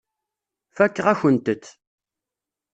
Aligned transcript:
Fakeɣ-akent-t. 0.75 1.63